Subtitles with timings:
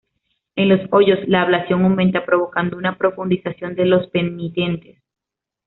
[0.55, 5.03] En los hoyos la ablación aumenta provocando una profundización de los penitentes.